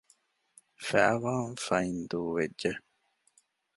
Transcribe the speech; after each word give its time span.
ފައިވާން 0.87 1.55
ފައިން 1.65 2.01
ދޫވެއްޖެ 2.09 2.71